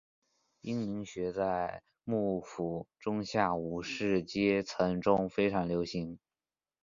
[0.61, 6.17] 阳明学在幕府中下武士阶层中非常流行。